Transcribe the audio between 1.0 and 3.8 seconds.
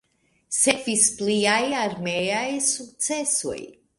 pliaj armeaj sukcesoj.